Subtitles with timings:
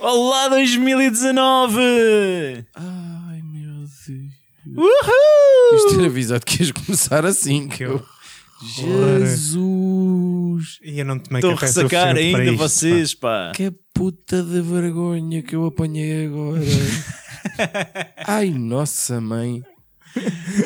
[0.00, 1.78] Olá 2019!
[2.74, 4.08] Ai meu Deus.
[4.76, 5.76] Uhul!
[5.76, 7.68] Isto ter avisado que ias começar assim.
[7.68, 8.04] Que eu...
[8.64, 10.78] Jesus!
[10.82, 12.62] E eu não tomei Estão a ressacar para ainda isto, pá.
[12.62, 13.52] vocês, pá.
[13.54, 16.60] Que puta de vergonha que eu apanhei agora.
[18.26, 19.62] Ai, nossa mãe.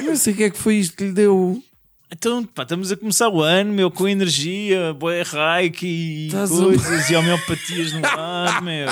[0.04, 1.62] Não sei o que é que foi isto que lhe deu.
[2.10, 6.56] Então, pá, estamos a começar o ano, meu, com energia, boé reiki e Estás a-
[6.56, 8.88] coisas e homeopatias no ar, meu.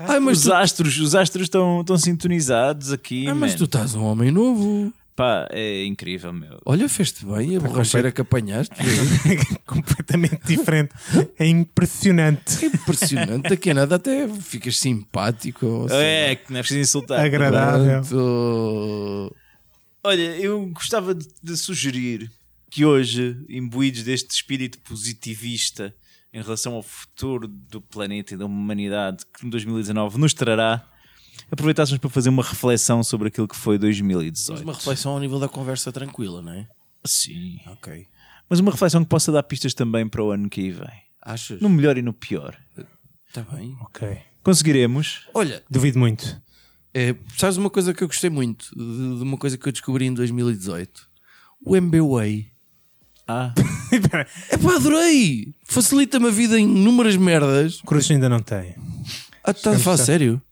[0.00, 3.94] Ai, mas Os tu, astros, os astros estão, estão sintonizados aqui, ah, mas tu estás
[3.94, 4.92] um homem novo.
[5.16, 6.60] Pá, é incrível, meu.
[6.64, 8.74] Olha, fez-te bem a borracheira que apanhaste.
[9.64, 10.92] completamente diferente.
[11.38, 12.66] É impressionante.
[12.66, 13.48] Impressionante.
[13.48, 15.86] Daqui a nada até ficas simpático.
[15.90, 17.20] É, que não é preciso insultar.
[17.24, 18.02] Agradável.
[18.02, 19.36] Pronto.
[20.02, 22.30] Olha, eu gostava de, de sugerir
[22.68, 25.94] que hoje, imbuídos deste espírito positivista
[26.32, 30.84] em relação ao futuro do planeta e da humanidade que 2019 nos trará,
[31.54, 34.52] aproveitássemos para fazer uma reflexão sobre aquilo que foi 2018.
[34.52, 36.66] Mas uma reflexão ao nível da conversa tranquila, não é?
[37.04, 37.58] Sim.
[37.66, 38.06] Ok.
[38.48, 41.02] Mas uma reflexão que possa dar pistas também para o ano que aí vem.
[41.22, 41.60] Achas?
[41.60, 42.56] No melhor e no pior.
[43.28, 43.76] Está bem.
[43.80, 44.18] Ok.
[44.42, 45.26] Conseguiremos?
[45.32, 46.40] Olha, Duvido muito.
[46.92, 50.04] é, sabes uma coisa que eu gostei muito de, de uma coisa que eu descobri
[50.04, 51.08] em 2018?
[51.64, 52.48] O MBWay.
[53.26, 53.54] Ah,
[54.50, 55.54] É pá, adorei!
[55.64, 57.80] Facilita-me a vida em inúmeras merdas.
[57.80, 58.74] Cruz ainda não tem.
[59.42, 60.42] Ah, estás a falar sério?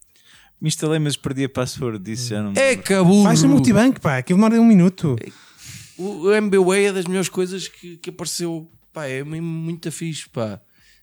[0.63, 2.29] Me instalei, mas perdi a password disso.
[2.29, 2.53] Já não...
[2.55, 3.25] É cabulo!
[3.25, 4.19] Vais no multibanco, pá.
[4.19, 5.17] Aquilo demora um minuto.
[5.99, 8.71] O, o MBWay é das melhores coisas que, que apareceu.
[8.93, 10.61] Pá, é mesmo muito fixe, pá.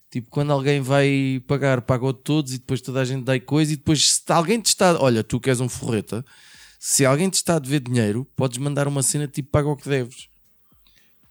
[0.10, 3.76] Tipo, quando alguém vai pagar, pagou todos e depois toda a gente dá coisa e
[3.76, 4.98] depois se alguém te está...
[5.00, 6.26] Olha, tu que és um forreta,
[6.80, 9.88] se alguém te está a dever dinheiro, podes mandar uma cena tipo paga o que
[9.88, 10.28] deves.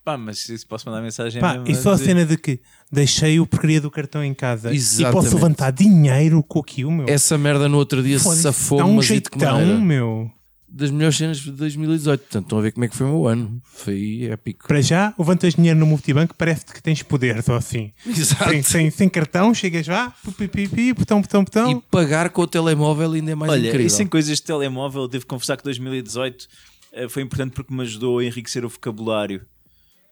[0.04, 2.60] Pá, mas isso posso mandar mensagem Pá, mesmo e só a dizer- cena de que
[2.90, 5.12] deixei o porcaria do cartão em casa e Exatamente.
[5.12, 7.06] posso levantar dinheiro com aquilo, meu.
[7.08, 10.30] Essa merda no outro dia Foda-se, safou um que jeitão, meu.
[10.70, 12.20] Das melhores cenas de 2018.
[12.20, 13.62] Portanto, estão a ver como é que foi o meu ano.
[13.64, 14.68] Foi épico.
[14.68, 17.90] Para já, levantas dinheiro no multibanco, parece que tens poder, só assim.
[18.06, 18.50] Exato.
[18.50, 21.70] Sem, sem, sem cartão, chegas lá, pi, pi, pi, pi, botão, botão, botão.
[21.70, 23.86] E pagar com o telemóvel ainda é mais Olha, incrível.
[23.86, 26.46] e sem coisas de telemóvel, devo confessar que 2018
[26.92, 29.46] eh, foi importante porque me ajudou a enriquecer o vocabulário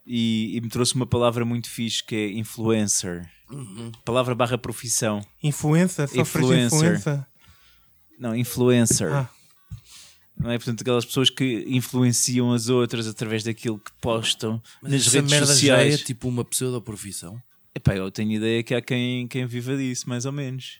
[0.06, 3.28] e, e me trouxe uma palavra muito fixe que é influencer.
[4.04, 5.20] Palavra barra profissão.
[5.42, 6.08] De Influencer.
[6.14, 7.26] influenza.
[8.18, 9.12] Não, influencer.
[9.12, 9.28] Ah.
[10.38, 10.58] Não é?
[10.58, 15.30] Portanto, aquelas pessoas que influenciam as outras através daquilo que postam Mas nas essa redes
[15.30, 15.94] merda sociais.
[15.94, 17.40] já é tipo uma pseudo-profissão.
[17.74, 20.78] Epá, eu tenho ideia que há quem, quem viva disso, mais ou menos.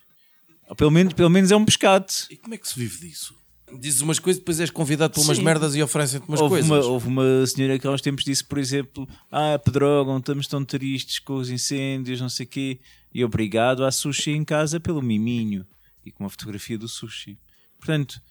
[0.67, 2.07] Ou pelo menos, pelo menos é um pescado.
[2.29, 3.35] E como é que se vive disso?
[3.79, 5.43] Dizes umas coisas, depois és convidado para umas Sim.
[5.43, 6.69] merdas e oferecem-te umas houve, coisas.
[6.69, 10.63] uma, houve uma senhora que há uns tempos disse, por exemplo, ah, pedrogam, estamos tão
[10.63, 12.79] tristes com os incêndios, não sei o quê,
[13.13, 15.65] e obrigado à sushi em casa pelo miminho
[16.05, 17.37] e com uma fotografia do sushi.
[17.77, 18.21] Portanto,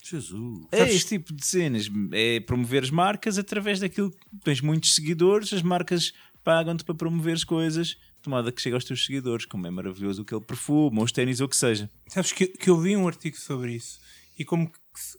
[0.00, 0.66] Jesus.
[0.70, 5.52] é este tipo de cenas, é promover as marcas através daquilo que tens muitos seguidores,
[5.52, 6.12] as marcas
[6.44, 10.42] pagam-te para promover as coisas, tomada que chega aos teus seguidores, como é maravilhoso aquele
[10.42, 11.90] perfume, ou os ténis, ou o que seja.
[12.06, 13.98] Sabes que, que eu vi um artigo sobre isso
[14.38, 14.70] e como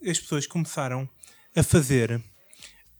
[0.08, 1.08] as pessoas começaram
[1.56, 2.22] a fazer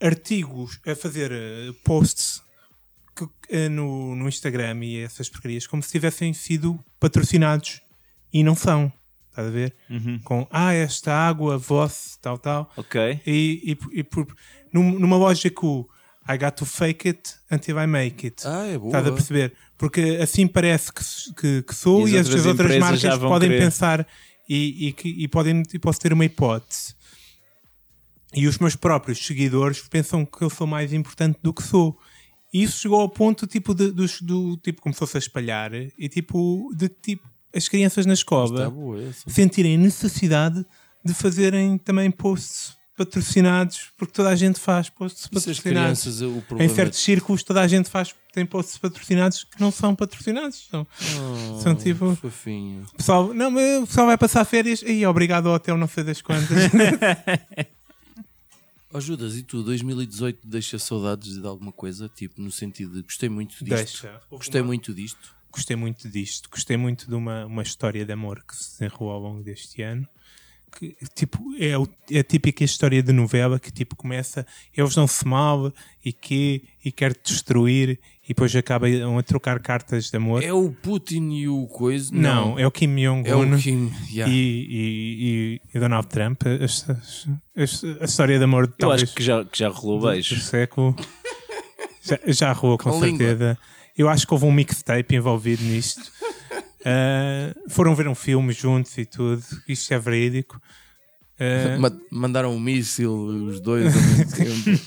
[0.02, 2.42] artigos, a fazer eh, posts
[3.16, 7.82] que- eh, no, no Instagram e essas porcarias como se tivessem sido patrocinados
[8.34, 8.92] e não são.
[9.30, 9.76] Estás a ver?
[10.24, 12.72] Com ah, esta água, voz, tal, tal.
[12.78, 13.20] Ok?
[13.28, 14.26] E, e, e por,
[14.72, 15.66] num- numa lógica
[16.28, 18.44] I got to fake it until I make it.
[18.48, 18.88] Ah, é boa.
[18.90, 19.54] Estás a perceber?
[19.78, 21.04] Porque assim parece que,
[21.36, 23.62] que, que sou E e as outras as outras já marcas podem querer.
[23.62, 24.08] pensar
[24.48, 26.94] e, e, que- e podem, e posso ter uma hipótese.
[28.34, 31.98] E os meus próprios seguidores pensam que eu sou mais importante do que sou.
[32.54, 36.70] E isso chegou ao ponto tipo de, dos- do tipo começou-se a espalhar e tipo
[36.76, 39.30] de tipo as crianças na escola boa essa.
[39.30, 40.66] sentirem necessidade
[41.04, 45.60] de fazerem também posts patrocinados, porque toda a gente faz posts patrocinados.
[45.62, 46.22] crianças,
[46.60, 50.68] Em certos círculos, toda a gente faz, tem posts patrocinados que não são patrocinados.
[50.70, 50.88] São,
[51.18, 52.16] Oh, são tipo.
[52.16, 52.84] Fofinho.
[52.94, 56.04] o pessoal, não, mas o pessoal vai passar férias e obrigado ao hotel, não sei
[56.04, 56.50] das quantas.
[58.98, 62.08] Oh, Judas, e tu, 2018 deixa saudades de alguma coisa?
[62.08, 63.68] Tipo, no sentido de gostei muito disto.
[63.76, 64.22] Deixa.
[64.32, 65.36] Gostei muito disto.
[65.52, 66.50] Gostei muito disto.
[66.50, 70.08] Gostei muito de uma, uma história de amor que se desenrolou ao longo deste ano.
[70.78, 74.46] Que, tipo, é, o- é a típica história de novela que tipo começa,
[74.76, 75.72] eles não se mal
[76.04, 80.44] e que e quer destruir e depois acabam a trocar cartas de amor.
[80.44, 82.10] É o Putin e o coisa?
[82.14, 83.92] não, é o Kim é Jong-un o Kim.
[84.12, 84.32] yeah.
[84.34, 84.82] e, e,
[85.24, 86.42] e- e Donald Trump.
[86.46, 86.50] A,
[86.92, 86.96] a-
[87.62, 90.40] a- a história de amor Eu talvez acho que já, que já rolou beijo.
[90.42, 90.96] século
[92.04, 93.18] já, já rolou com, Com língua.
[93.20, 93.58] certeza.
[93.98, 96.12] Eu acho que houve um mixtape envolvido nisto.
[96.86, 99.44] Ah, foram ver um filme juntos e tudo.
[99.68, 100.62] Isto é verídico.
[101.80, 104.82] Ma- Mandaram um míssil, os dois ao mesmo tempo.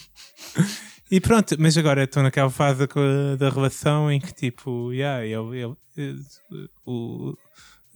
[1.11, 5.59] e pronto, mas agora estou naquela fase da, da relação em que tipo, yeah, ele,
[5.63, 7.35] ele- eh, o,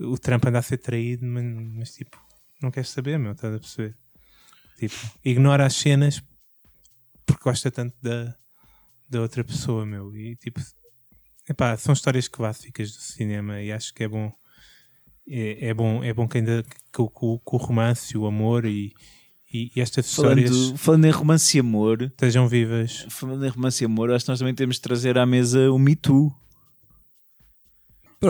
[0.00, 2.18] o Trump anda a ser traído, mas, mas, tipo,
[2.60, 3.96] não queres saber, meu, estás a perceber?
[4.78, 6.22] Tipo, ignora as cenas
[7.24, 8.34] porque gosta tanto da,
[9.08, 10.14] da outra pessoa, meu.
[10.16, 10.60] E tipo,
[11.48, 14.32] epá, são histórias clássicas do cinema e acho que é bom.
[15.28, 18.26] É, é bom, é bom que ainda que, o- que o- que o romance, o
[18.26, 18.92] amor e,
[19.52, 23.06] e, e estas histórias Falando, falando em romance e amor, estejam vivas.
[23.08, 25.78] falando em romance e amor, acho que nós também temos de trazer à mesa o
[25.78, 26.34] Me Too.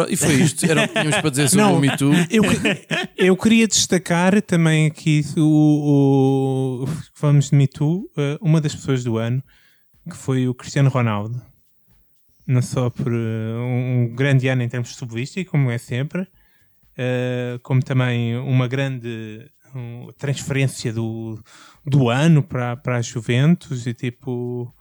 [0.08, 0.64] E foi isto.
[0.64, 1.76] Era o que tínhamos para dizer sobre Não.
[1.76, 2.12] o Me Too.
[2.30, 2.42] Eu,
[3.16, 9.04] eu queria destacar também aqui o, o falamos de Me Too, eh, uma das pessoas
[9.04, 9.42] do ano,
[10.10, 11.40] que foi o Cristiano Ronaldo.
[12.46, 16.26] Não só por eh, um, um grande ano em termos de futbolística, como é sempre,
[16.96, 21.42] eh, como também uma grande um, transferência do,
[21.86, 24.74] do ano para, para a Juventus e tipo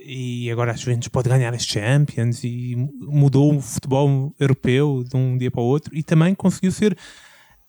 [0.00, 5.36] e agora a Juventus pode ganhar as Champions e mudou o futebol europeu de um
[5.36, 6.96] dia para o outro e também conseguiu ser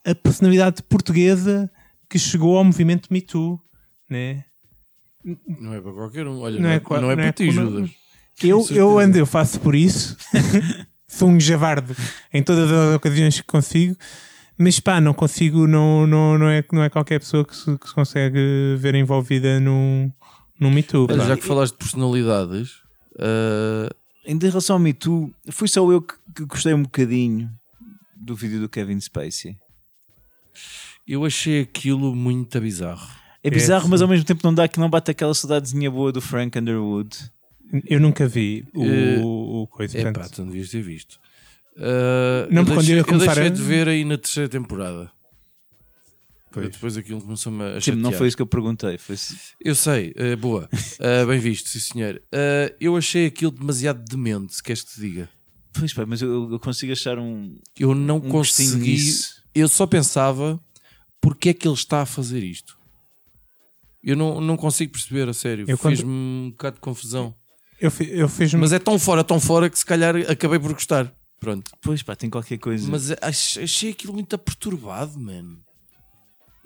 [0.05, 1.69] a personalidade portuguesa
[2.09, 3.59] que chegou ao movimento Me Too,
[4.09, 4.45] né?
[5.59, 6.39] Não é para qualquer um.
[6.39, 7.89] Olha, Não não, é é, qua- não é não para é ti, Judas.
[8.43, 10.17] Eu, eu ando, eu faço por isso.
[11.07, 11.95] Sou um javarde
[12.33, 13.95] em todas as ocasiões que consigo.
[14.57, 17.87] Mas pá, não consigo, não, não, não, é, não é qualquer pessoa que se, que
[17.87, 20.11] se consegue ver envolvida num,
[20.59, 21.07] num Me Too.
[21.09, 22.81] Olha, já que falaste de personalidades,
[24.25, 27.49] Ainda em relação ao Me Too, fui só eu que, que gostei um bocadinho
[28.15, 29.57] do vídeo do Kevin Spacey.
[31.07, 33.07] eu achei aquilo muito bizarro.
[33.41, 33.89] É bizarro, sim.
[33.89, 37.17] mas ao mesmo tempo não dá que não bate aquela saudadezinha boa do Frank Underwood.
[37.85, 39.97] Eu nunca vi o, Eh, o coisa.
[39.97, 41.19] É portanto, pá, tu não devias ter visto.
[41.77, 44.03] Ah, Não, eu porque quando deixei, eu ia eu começar deixei a- de ver aí
[44.03, 45.11] na terceira temporada.
[46.51, 46.69] Pois.
[46.71, 47.97] Depois aquilo começou-me a Tipo, chatear.
[47.97, 48.97] não foi isso que eu perguntei.
[48.97, 50.67] Foi se- Eu sei, eh, boa.
[50.99, 52.21] Eh, bem visto, sim senhor.
[52.31, 55.29] Eh, eu achei aquilo demasiado demente, se queres que te diga.
[55.73, 58.97] Pois pá, mas eu, eu consigo achar um, Eu não um consegui.
[59.53, 60.59] Eu só pensava
[61.21, 62.77] porque é que ele está a fazer isto.
[64.03, 65.65] Eu não, não consigo perceber, a sério.
[65.67, 67.35] Eu quando- um bocado de confusão.
[67.79, 71.11] Eu, eu fiz Mas é tão fora, tão fora que se calhar acabei por gostar.
[71.39, 71.71] Pronto.
[71.81, 72.89] Pois pá, tem qualquer coisa.
[72.89, 75.59] Mas ach- achei aquilo muito perturbado, mano.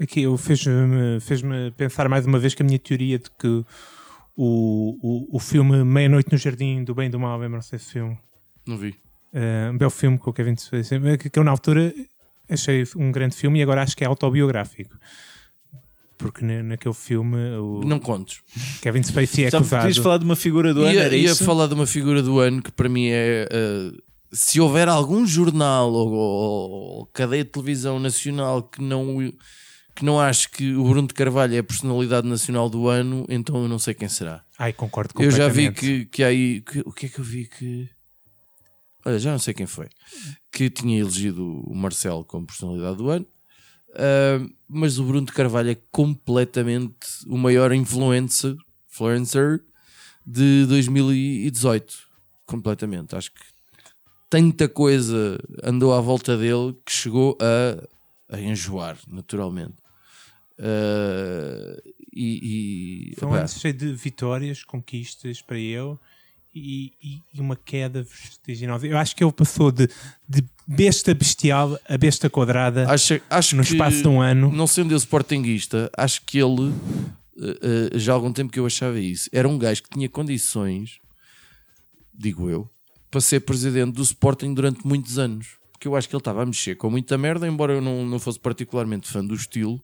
[0.02, 1.42] Aqui eu fez-me fez
[1.78, 3.66] pensar mais uma vez que a minha teoria de que o,
[5.02, 8.18] o, o filme Meia-Noite no Jardim do Bem e do Mal, lembram-se desse filme?
[8.66, 8.96] Não vi.
[9.32, 11.94] Eh, um belo filme com o Kevin Spacey, que, que eu na altura
[12.50, 14.98] achei um grande filme e agora acho que é autobiográfico.
[16.24, 18.40] Porque na- naquele filme o Não contes.
[18.82, 19.82] Kevin Spacey é Já acusado.
[19.84, 21.44] podias falar de uma figura do ano, ia, era ia isso?
[21.46, 23.48] falar de uma figura do ano que para mim é.
[23.52, 23.92] eh,
[24.32, 29.18] se houver algum jornal ou, ou- ou cadeia de televisão nacional que não,
[29.96, 33.62] que não ache que o Bruno de Carvalho é a personalidade nacional do ano, então
[33.62, 34.44] eu não sei quem será.
[34.58, 36.62] Ai, concordo Eu já vi que, que aí.
[36.62, 37.90] que- o que é que eu vi que.
[39.06, 39.88] Olha, já não sei quem foi.
[40.52, 43.26] Que tinha elegido o Marcelo como personalidade do ano.
[43.94, 48.56] Ah, mas o Bruno de Carvalho é completamente o maior influencer,
[48.90, 49.62] influencer
[50.26, 51.94] de 2018.
[52.46, 53.16] Completamente.
[53.16, 53.42] Acho que
[54.30, 59.76] tanta coisa andou à volta dele que chegou a, a enjoar, naturalmente.
[60.60, 61.80] Ah,
[62.16, 65.98] e, e Foi um ano cheio de vitórias, conquistas para ele
[66.54, 68.88] e, e- uma queda vertiginosa.
[68.88, 69.88] Eu acho que ele passou de,
[70.28, 74.52] de besta bestial a besta quadrada acho, acho no que, espaço de um ano.
[74.52, 76.72] não sendo eu sportinguista, acho que ele,
[77.38, 80.08] eh, eh, já há algum tempo que eu achava isso, era um gajo que tinha
[80.08, 81.00] condições,
[82.14, 82.70] digo eu,
[83.12, 85.48] para ser presidente do Sporting durante muitos anos.
[85.72, 88.18] Porque eu acho que ele estava a mexer com muita merda, embora eu não, não
[88.18, 89.82] fosse particularmente fã do estilo.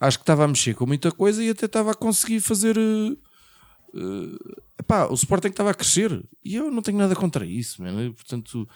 [0.00, 2.76] Acho que estava a mexer com muita coisa e até estava a conseguir fazer.
[3.94, 8.12] Eh, epá, o Sporting estava a crescer e eu não tenho nada contra isso, mano.
[8.14, 8.68] Portanto,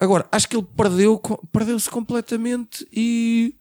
[0.00, 1.20] agora acho que ele perdeu,
[1.52, 3.54] perdeu-se completamente e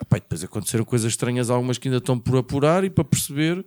[0.00, 3.64] epá, depois aconteceram coisas estranhas, algumas que ainda estão por apurar e para perceber.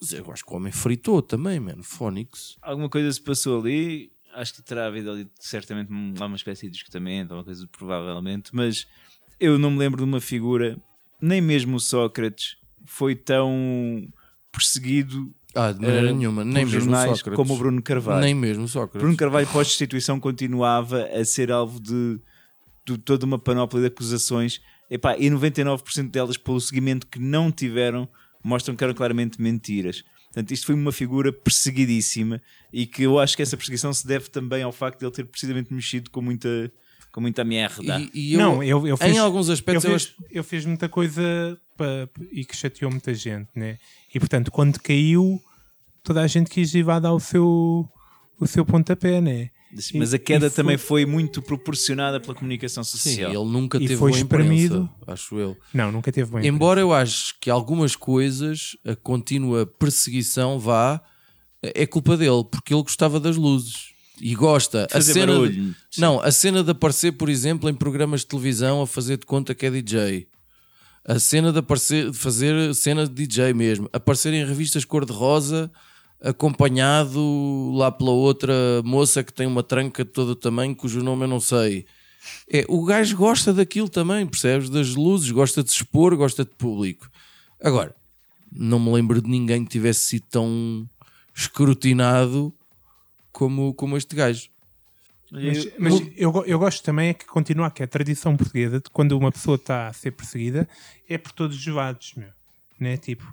[0.00, 1.82] Mas eu acho que o homem fritou também, mano.
[1.82, 2.56] Fónix.
[2.62, 4.12] Alguma coisa se passou ali.
[4.34, 8.86] Acho que terá havido ali certamente um- uma espécie de esgotamento, uma coisa provavelmente, mas
[9.40, 10.78] eu não me lembro de uma figura,
[11.20, 14.06] nem mesmo o Sócrates, foi tão
[14.52, 16.44] perseguido Ah, de maneira eh, nenhuma.
[16.44, 17.36] Nem mesmo jornais Sócrates.
[17.36, 18.20] como o Bruno Carvalho.
[18.20, 19.00] Nem mesmo Sócrates.
[19.00, 22.20] Bruno Carvalho, pós-destituição, continuava a ser alvo de,
[22.86, 24.60] de toda uma panóplia de acusações.
[24.90, 28.08] Epá, e 99% delas, pelo seguimento que não tiveram,
[28.42, 30.02] mostram que eram claramente mentiras.
[30.26, 32.40] Portanto, isto foi uma figura perseguidíssima
[32.72, 35.24] e que eu acho que essa perseguição se deve também ao facto de ele ter
[35.24, 36.70] precisamente mexido com muita,
[37.12, 37.98] com muita merda.
[38.14, 40.44] E, e eu, não, eu, eu fiz, em alguns aspectos, eu eu fiz, acho- eu
[40.44, 41.58] fiz muita coisa
[42.32, 43.78] e que chateou muita gente, né?
[44.14, 45.40] E portanto, quando caiu,
[46.08, 47.88] toda a gente quis ir lá dar o seu,
[48.40, 49.50] o seu pontapé, né?
[49.94, 53.30] Mas E- a queda e foi- também foi muito proporcionada pela comunicação sim, social.
[53.30, 54.90] ele nunca E teve foi boa imprensa, espremido.
[55.06, 55.56] acho eu.
[55.74, 56.46] Não, nunca teve bem.
[56.48, 61.00] Embora eu acho que algumas coisas, a contínua perseguição vá,
[61.62, 63.88] é culpa dele, porque ele gostava das luzes.
[64.20, 64.86] E gosta.
[64.86, 65.52] A Fazer cena barulho.
[65.52, 69.26] de, não, a cena de aparecer, por exemplo, em programas de televisão a fazer de
[69.26, 70.26] conta que é DJ.
[71.04, 73.88] A cena de aparecer, de fazer cena de DJ mesmo.
[73.92, 75.70] Aparecer em revistas cor-de-rosa,
[76.20, 78.52] acompanhado lá pela outra
[78.84, 81.86] moça que tem uma tranca de todo o tamanho, cujo nome eu não sei.
[82.50, 84.68] É, o gajo gosta daquilo também, percebes?
[84.68, 87.08] Das luzes, gosta de se expor, gosta de público.
[87.62, 87.94] Agora,
[88.52, 90.88] não me lembro de ninguém que tivesse sido tão
[91.34, 92.52] escrutinado
[93.32, 94.48] como, como este gajo.
[95.30, 98.88] Mas, mas eu, eu gosto também é que continua que é a tradição portuguesa de
[98.90, 100.66] quando uma pessoa está a ser perseguida
[101.08, 102.30] é por todos os lados, meu.
[102.80, 102.96] Né?
[102.96, 103.32] Tipo,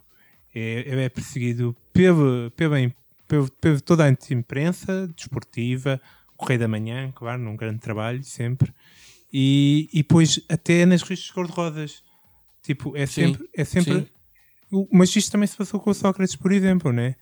[0.55, 2.77] é, é perseguido pelo, pela,
[3.27, 6.01] pelo, pelo toda a imprensa desportiva,
[6.37, 8.73] Correio da Manhã, claro, num grande trabalho, sempre.
[9.31, 12.03] E, e depois até nas revistas cor-de-rosas.
[12.63, 13.49] Tipo, é Sim, sempre.
[13.55, 14.09] É sempre
[14.71, 14.87] sim.
[14.91, 17.15] mas isto também se passou com o Sócrates, por exemplo, né?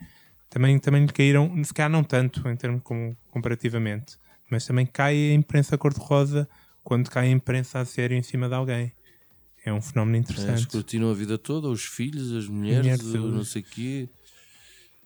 [0.49, 4.17] Também, também lhe caíram, se calhar não tanto em termos como, comparativamente,
[4.49, 6.47] mas também cai a imprensa cor-de-rosa
[6.83, 8.93] quando cai a imprensa a sério em cima de alguém.
[9.65, 10.59] É um fenómeno É, interessante.
[10.59, 14.09] escrutinam a vida toda, os filhos, as mulheres, o não sei o quê.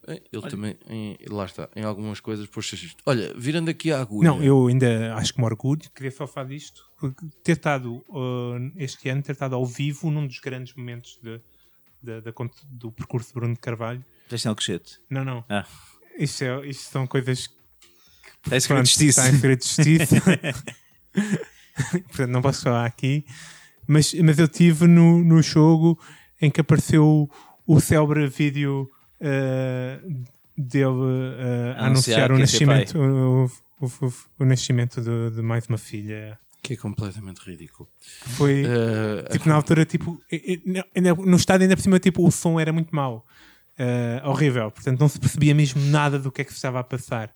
[0.08, 2.96] É, Ele também, em- lá está, em algumas coisas, poxa, isto.
[3.06, 4.30] Olha, virando aqui a agulha.
[4.30, 8.72] Não, eu ainda acho que me orgulho, queria só falar disto, porque ter estado uh,
[8.78, 11.42] este ano, ter estado ao vivo num dos grandes momentos de-
[12.02, 14.04] de- da cont- do percurso de Bruno de Carvalho.
[14.30, 14.98] Teste Alcochete.
[15.10, 15.44] Não, não.
[15.50, 15.66] Ah.
[16.18, 17.50] Isto, é- isto são coisas
[18.46, 19.22] Está escrito Pronto, justiça.
[19.22, 20.16] Está em segredo de justiça.
[22.08, 23.26] Portanto, não posso falar aqui.
[23.88, 25.98] Mas, mas eu estive no, no jogo
[26.42, 27.30] em que apareceu
[27.66, 28.90] o célebre vídeo
[29.20, 30.00] eh,
[30.58, 33.46] dele a Anunciar anunciar o nascimento, o,
[33.82, 36.38] o- o- o nascimento de, de mais uma filha.
[36.62, 37.88] Que é completamente ridículo.
[38.02, 40.20] Foi Eh, tipo na altura, tipo,
[41.26, 43.26] no estádio ainda por cima, tipo, o som era muito mau,
[43.80, 44.72] Eh, horrível.
[44.72, 47.32] Portanto, não se percebia mesmo nada do que é que se estava a passar.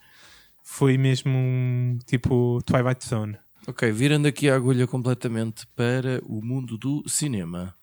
[0.64, 3.38] Foi mesmo tipo Twilight Zone.
[3.68, 7.76] Ok, virando aqui a agulha completamente para o mundo do cinema.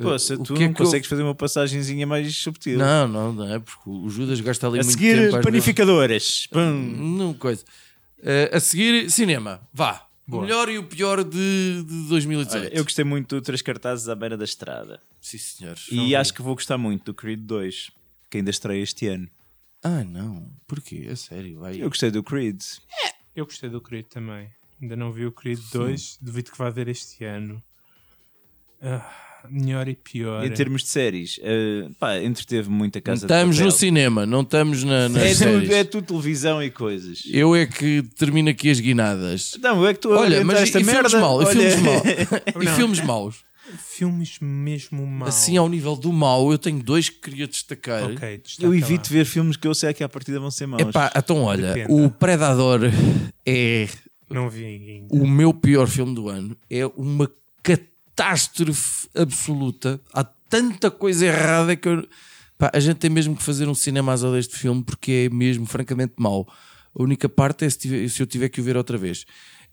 [0.00, 2.78] Poxa, Eh, o tu que é não que eu- consegues fazer uma passagenzinha mais subtil.
[2.78, 5.36] Não, não, não é porque o Judas gasta ali a muito seguir, tempo.
[5.36, 6.46] às panificadoras.
[6.52, 6.84] Pum.
[6.90, 6.98] vezes.
[7.18, 7.64] Não, coisa.
[8.22, 9.60] Eh, a seguir, cinema.
[9.72, 10.06] Vá.
[10.26, 10.42] O Boa.
[10.44, 12.62] melhor e o pior de, de 2018.
[12.66, 15.00] Olha, eu gostei muito do Três Cartazes à beira da estrada.
[15.20, 15.86] Sim, senhores.
[15.90, 17.90] E acho que vou gostar muito do Creed 2,
[18.30, 19.26] que ainda estreia este ano.
[19.82, 20.48] Ah, não.
[20.66, 21.08] Porquê?
[21.10, 21.58] A sério.
[21.60, 21.80] Vai.
[21.80, 22.60] Eu gostei do Creed.
[23.34, 24.50] Eu gostei do Creed também.
[24.80, 27.60] Ainda não vi o Creed 2, devido que vai ver este ano.
[28.80, 29.04] Ah,
[29.50, 30.44] melhor e pior.
[30.46, 34.24] Em termos de séries, eh, pá, entreteve muito a Não casa de estamos no cinema,
[34.24, 35.62] não estamos na, nas É séries.
[35.62, 37.22] tudo, é tudo televisão e coisas.
[37.28, 39.56] Eu é que termino aqui as guinadas.
[39.60, 41.70] Não, é que tu Olha, a mas e, esta e filmes merda, mal, e olha-
[41.70, 42.02] filmes mal,
[42.62, 42.76] e Não.
[42.76, 43.48] filmes maus.
[43.90, 45.28] Filmes mesmo maus.
[45.28, 48.04] Assim, ao nível do mal, eu tenho dois que queria destacar.
[48.04, 48.76] Ok, destaca Eu lá.
[48.76, 50.80] evito ver filmes que eu sei que à partida vão ser maus.
[50.82, 51.92] Epá, então olha, Depende.
[51.92, 52.80] o Predador
[53.44, 53.88] é
[54.30, 55.14] Não vi ainda.
[55.14, 56.56] o meu pior filme do ano.
[56.68, 57.30] É uma
[57.62, 60.00] catástrofe absoluta.
[60.12, 62.06] Há tanta coisa errada que eu...
[62.56, 65.64] Pá, a gente tem mesmo que fazer um cinema às deste filme porque é mesmo
[65.64, 66.46] francamente mau.
[66.94, 69.24] A única parte é se, tiver- se eu tiver que o ver outra vez.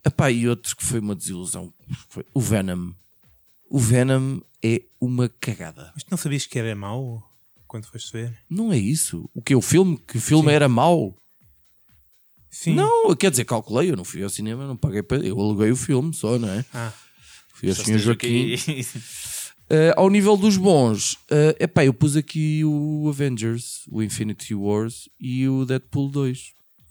[0.06, 1.74] Epá, e outro que foi uma desilusão.
[2.10, 2.92] Foi o Venom.
[3.68, 5.92] O Venom é uma cagada.
[5.96, 7.28] Mas tu não sabias que era mau
[7.68, 8.38] quando foste ver?
[8.48, 9.28] Não é isso.
[9.34, 9.56] O que?
[9.56, 9.98] O filme?
[9.98, 11.18] Que o filme era mau?
[12.58, 12.74] Sim.
[12.76, 13.92] Não, quer dizer, calculei.
[13.92, 15.18] Eu não fui ao cinema, não paguei para.
[15.18, 16.64] Eu aluguei o filme só, não é?
[16.74, 16.94] Ah,
[17.54, 17.98] Fui ao Só Sr.
[18.00, 18.54] Joaquim.
[18.54, 18.82] aqui.
[19.70, 25.10] Uh, ao nível dos bons, uh, epá, eu pus aqui o Avengers, o Infinity Wars
[25.20, 26.40] e o Deadpool 2.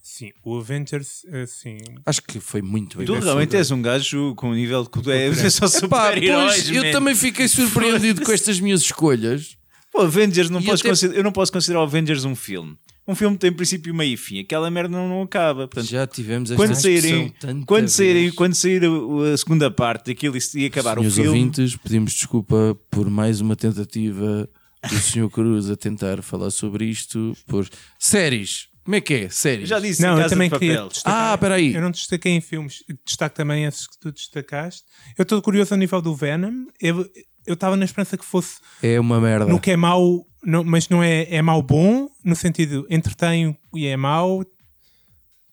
[0.02, 0.30] sim.
[0.44, 1.78] O Avengers, assim...
[2.04, 3.06] Acho que foi muito bem.
[3.06, 5.16] Tu realmente és um gajo com um nível de cultura.
[5.16, 5.68] É só Pá,
[6.12, 6.64] super-heróis.
[6.64, 9.56] pois, eu também fiquei surpreendido com estas minhas escolhas.
[9.90, 12.76] Pô, Avengers não podes até- considerar- eu não posso considerar o Avengers um filme.
[13.06, 14.40] Um filme tem princípio, meio e fim.
[14.40, 15.68] Aquela merda não, não acaba.
[15.68, 18.34] Portanto, Já tivemos esta quando discussão saírem, tanta quando saírem, vez.
[18.34, 22.76] quando sair a, a segunda parte daquilo e- acabar Senhores o filme, ouvintes, pedimos desculpa
[22.90, 24.48] por mais uma tentativa
[24.88, 25.28] do Sr.
[25.30, 27.36] Cruz a tentar falar sobre isto.
[27.46, 27.68] Por
[27.98, 29.28] séries, como é que é?
[29.30, 29.68] Séries.
[29.68, 31.30] já disse Não, em eu também de queria destacar.
[31.30, 31.74] Ah, espera aí.
[31.74, 34.82] Eu não destaquei em filmes, destaco também esses que tu destacaste.
[35.16, 36.66] Eu estou curioso ao nível do Venom.
[36.80, 37.06] Eu
[37.52, 39.44] estava na esperança que fosse É uma merda.
[39.46, 43.86] no que é mau, não- mas não é, é mau bom, no sentido entretém e
[43.86, 44.42] é mau.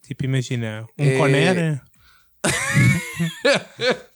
[0.08, 1.82] Tipo, imagina, um É- Conner.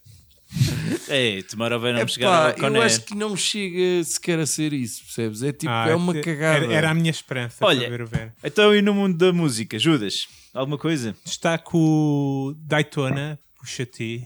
[1.10, 4.74] É, tomara o Venom Epá, chegar ao eu acho que não chega sequer a ser
[4.74, 5.44] isso, percebes?
[5.44, 6.74] É tipo, Ah, é uma era- cagada.
[6.74, 7.82] Era, a minha esperança Olha.
[7.82, 8.32] para ver o Venom.
[8.44, 10.27] Então, e no mundo da música, Judas?
[10.53, 11.15] Alguma coisa?
[11.25, 14.24] Destaco o Daytona, Pusha T.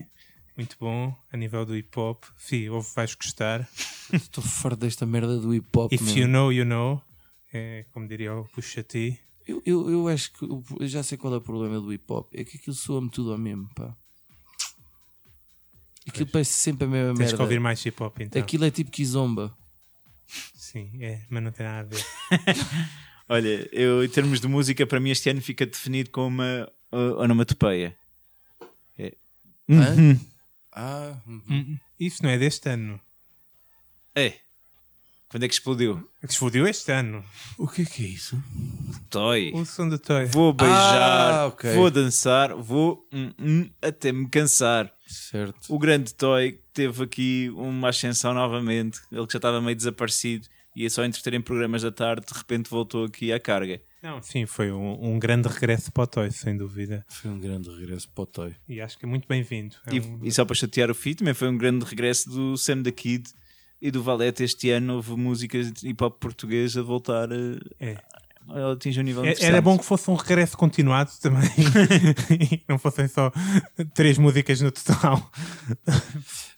[0.59, 2.21] Muito bom, a nível do hip hop.
[2.37, 3.65] Sim, ouve, vais gostar.
[4.11, 5.93] Estou farto desta merda do hip hop.
[5.93, 6.11] If man.
[6.11, 7.01] you know, you know.
[7.53, 9.17] É, como diria o Pusha T.
[9.47, 12.27] Eu, eu, eu acho que eu já sei qual é o problema do hip hop.
[12.33, 13.95] É que aquilo soa-me tudo ao mesmo, pá.
[16.05, 17.63] Aquilo parece sempre a mesma Tens que ouvir merda.
[17.63, 18.41] mais hip hop então.
[18.41, 19.57] Aquilo é tipo Kizomba.
[20.53, 22.05] Sim, é, mas não tem nada a ver.
[23.29, 27.95] Olha, eu, em termos de música, para mim este ano fica definido como uma onomatopeia.
[28.97, 29.13] É.
[29.69, 30.19] Hã?
[30.75, 30.83] Uhum.
[30.83, 31.41] Ah, hum.
[31.49, 32.99] Hum, Isso não é deste ano.
[34.15, 34.33] É.
[35.29, 36.09] Quando é que explodiu?
[36.23, 37.23] Explodiu este ano.
[37.57, 38.41] o que é que é isso?
[39.11, 39.51] Toy.
[39.53, 40.25] O som do Toy.
[40.25, 41.75] Vou beijar, Ah, ok.
[41.75, 44.91] vou dançar, vou hum, hum, até me cansar.
[45.05, 45.73] Certo.
[45.73, 48.99] O grande Toy teve aqui uma ascensão novamente.
[49.11, 52.33] Ele que já estava meio desaparecido e é só entreter em programas da tarde, de
[52.37, 53.79] repente voltou aqui à carga.
[54.01, 57.05] Não, sim, foi um, um grande regresso para o Toy, sem dúvida.
[57.09, 58.55] Foi um grande regresso para o Toy.
[58.67, 59.75] E acho que é muito bem-vindo.
[59.87, 62.55] É E, um- e só para chatear o Fih, também foi um grande regresso do
[62.57, 63.29] Sam da Kid
[63.81, 64.43] e do Valete.
[64.43, 67.35] Este ano houve músicas de hip hop português a voltar a,
[67.79, 67.97] é.
[68.47, 69.35] a atingir um nível É-.
[69.41, 71.49] Era bom que fosse um regresso continuado também.
[72.53, 73.31] e não fossem só
[73.93, 75.29] três músicas no total.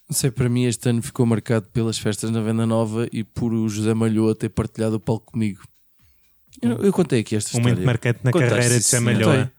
[0.08, 3.52] Não sei, para mim este ano ficou marcado pelas festas na Venda Nova e por
[3.54, 5.62] o José Malhoa ter partilhado o palco comigo.
[6.62, 9.52] Eu, eu contei aqui esta Um momento marcante na Contaste, carreira de sim, Chamalhoa.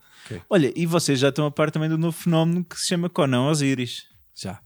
[0.49, 3.47] Olha, e vocês já estão a par também do novo fenómeno que se chama Conan
[3.49, 4.03] Osiris.
[4.35, 4.59] Já.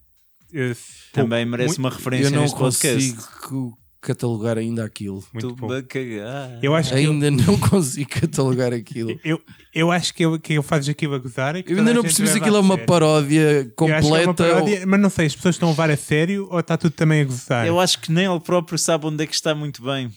[0.53, 0.75] Eu-
[1.11, 3.13] Também Pô, merece muito- uma referência Eu não neste podcast.
[3.13, 5.21] consigo catalogar ainda aquilo.
[5.33, 5.69] Muito bom.
[5.73, 6.59] a cagar.
[6.63, 9.19] Eu acho que eu, Ainda não consigo catalogar aquilo.
[9.25, 9.41] eu,
[9.73, 11.55] eu acho que eu, que eu fazes aquilo a gozar.
[11.57, 13.85] e que Eu ainda não percebi se aquilo é uma paródia Eu acho que é
[14.19, 14.33] uma completa.
[14.35, 17.21] paródia, mas não sei, as pessoas estão a levar a sério ou está tudo também
[17.21, 17.67] a gozar?
[17.67, 20.09] Eu acho que nem ele próprio sabe onde é que está muito bem.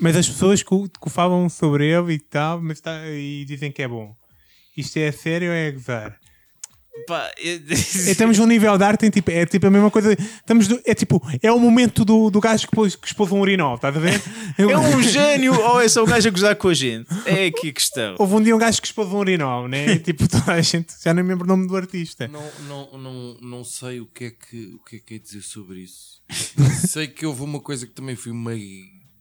[0.00, 3.70] Mas as pessoas que, o- que falam sobre ele e tal, mas tá- e dizem
[3.72, 4.14] que é bom.
[4.76, 6.18] Isto é sério ou é a gozar?
[7.08, 7.60] Pá, eu-
[8.08, 10.12] Estamos num nível de arte em tipo, é tipo a mesma coisa.
[10.12, 13.40] Estamos do- é tipo, é o momento do, do gajo que pôs, que expôs um
[13.40, 14.20] urinol, estás a ver?
[14.56, 17.08] É um gênio ou é só um gajo a gozar com a gente?
[17.26, 18.14] É aqui a questão.
[18.18, 19.98] Houve um dia um gajo que expôs um urinol, né?
[19.98, 22.28] tipo, toda a gente já nem me lembro o nome do artista.
[22.28, 25.42] Não, não, não, não sei o que, é que, o que é que é dizer
[25.42, 26.22] sobre isso.
[26.86, 28.54] sei que houve uma coisa que também foi uma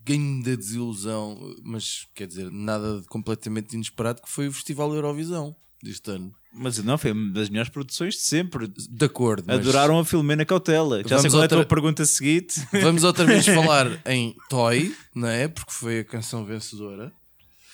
[0.06, 6.12] grande desilusão, mas quer dizer, nada de completamente inesperado, que foi o Festival Eurovisão deste
[6.12, 6.34] ano.
[6.56, 8.68] Mas não, foi uma das melhores produções de sempre.
[8.68, 9.44] De acordo.
[9.48, 10.98] mas Adoraram a Filomena Cautela.
[11.00, 12.62] Já sei Vamos qual é a tua outra- pergunta seguinte.
[12.72, 15.48] Vamos outra vez falar em Toy, não é?
[15.48, 17.12] Porque foi a canção vencedora.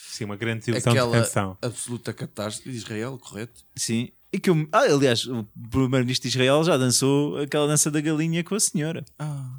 [0.09, 1.57] Sim, uma grande desilusão de Aquela canção.
[1.61, 3.61] absoluta catástrofe de Israel, correto?
[3.75, 4.09] Sim.
[4.31, 8.43] E que, o- ah, aliás, o primeiro-ministro de Israel já dançou aquela dança da galinha
[8.43, 9.03] com a senhora.
[9.17, 9.49] Ah,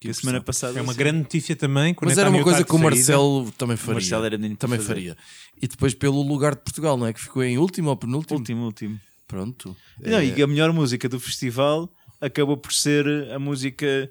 [0.00, 0.78] Que a semana passada.
[0.78, 1.92] É uma grande notícia também.
[1.92, 2.96] o Mas era uma coisa que o de saída.
[2.96, 3.94] Marcelo também faria.
[3.94, 4.84] Marcelo era também fazer.
[4.88, 5.16] faria.
[5.60, 7.12] E depois pelo lugar de Portugal, não é?
[7.12, 8.38] Que ficou em último ou penúltimo?
[8.38, 8.98] Último, último.
[9.28, 9.76] Pronto.
[10.00, 14.10] Não, É, e a melhor música do festival acabou por ser a música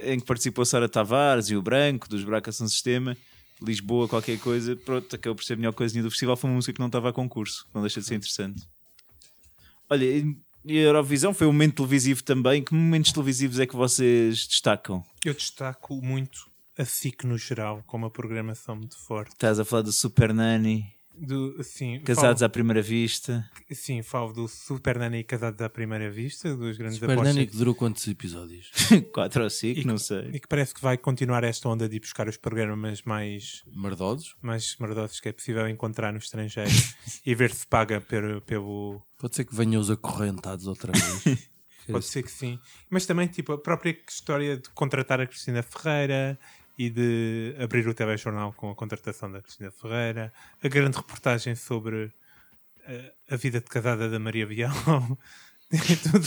[0.00, 3.16] em que participou Sara Tavares e o Branco, dos Bracas São Sistema,
[3.62, 4.74] Lisboa, qualquer coisa.
[4.74, 6.36] Pronto, acabou por ser a melhor coisinha do festival.
[6.36, 8.62] Foi uma música que não estava a concurso, não deixa de ser interessante.
[9.88, 10.04] Olha,
[10.64, 12.62] e a Eurovisão foi um momento televisivo também.
[12.62, 15.04] Que momentos televisivos é que vocês destacam?
[15.24, 19.32] Eu destaco muito a SIC no geral, com uma programação muito forte.
[19.32, 23.48] Estás a falar do Super Nani, Do, assim, Casados falo, à Primeira Vista.
[23.72, 27.34] Sim, falo do Super Nani e Casados à Primeira Vista, duas grandes Super apostas.
[27.34, 28.70] Nani que durou quantos episódios?
[29.12, 30.30] 4 ou 5, E não que- sei.
[30.32, 34.34] E que parece que vai continuar esta onda de ir buscar os programas mais, Mardosos?
[34.40, 36.70] mais merdosos que é possível encontrar no estrangeiro
[37.26, 38.40] e ver se paga pelo.
[38.40, 39.02] pelo...
[39.18, 41.50] Pode ser que venham os acorrentados outra vez.
[41.90, 42.58] Pode ser que sim.
[42.88, 46.38] Mas também, tipo, a própria história de contratar a Cristina Ferreira
[46.80, 50.32] e de abrir o telejornal com a contratação da Cristina Ferreira,
[50.64, 52.10] a grande reportagem sobre
[52.86, 54.72] eh, a vida de casada da Maria Vial.
[55.70, 56.26] é tudo,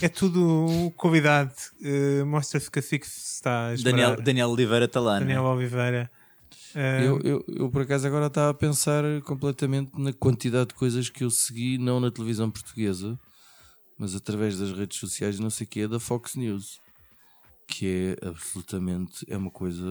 [0.00, 1.52] é tudo qualidade.
[1.82, 3.74] Eh, Mostra-se que a SIC está a.
[3.76, 5.20] Daniel, Daniel Oliveira está lá, é?
[5.20, 6.10] Daniel Oliveira.
[6.74, 11.10] Ah, Eu, eu, eu, por acaso agora estava a pensar completamente na quantidade de coisas
[11.10, 13.18] que eu segui, não na televisão portuguesa,
[13.98, 16.80] mas através das redes sociais, não sei o que, da Fox News,
[17.66, 19.84] que é absolutamente é uma coisa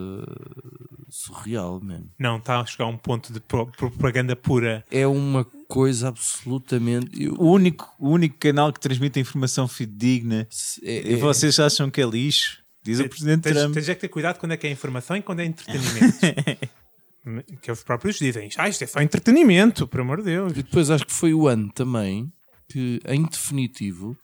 [1.10, 2.10] surreal, mano.
[2.18, 4.86] Não, está a chegar a um ponto de pro- propaganda pura.
[4.90, 7.28] É uma coisa absolutamente.
[7.30, 10.48] O único, o único canal que transmite informação fidedigna
[10.84, 12.64] é- e é- vocês acham que é lixo?
[12.84, 13.74] Diz o Presidente Tens, Trump.
[13.74, 16.18] tens é que ter cuidado quando é que é informação e quando é entretenimento.
[17.62, 20.52] que os próprios dizem, ah, isto é só entretenimento, por amor de Deus.
[20.52, 22.32] E depois acho que foi o ano também
[22.70, 24.16] que, em definitivo,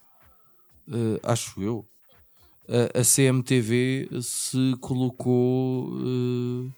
[0.88, 1.84] eh, acho eu,
[2.94, 6.72] a, CMTV se colocou eh,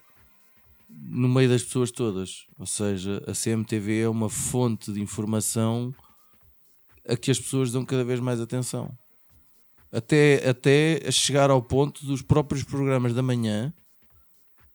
[0.89, 2.45] no meio das pessoas todas.
[2.57, 5.93] Ou seja, a CMTV é uma fonte de informação
[7.07, 8.91] a que as pessoas dão cada vez mais atenção.
[9.91, 13.71] Até, até chegar ao ponto dos próprios programas da manhã